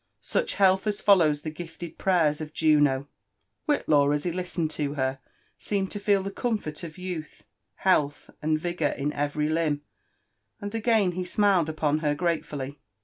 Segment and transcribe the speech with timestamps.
[0.35, 3.07] —such health as follows the gifted prayers of Juno!"
[3.69, 5.19] Whitlaw as he listened to her
[5.59, 7.43] seemed to feel the comfort of youth,
[7.75, 9.83] health, and vigour in every limb;
[10.59, 12.79] and again he smiled upon her gratefully.